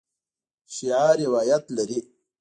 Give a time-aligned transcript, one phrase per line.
[0.73, 1.99] شیعه روایت لري.